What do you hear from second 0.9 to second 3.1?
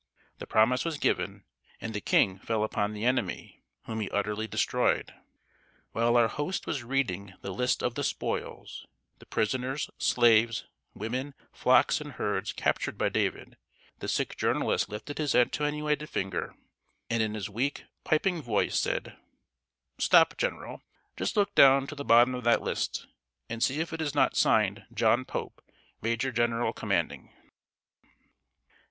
given, and the king fell upon the